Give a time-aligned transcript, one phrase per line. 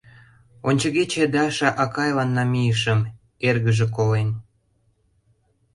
[0.69, 2.99] Ончыгече Даша акайлан намийышым—
[3.47, 4.29] эргыже колен.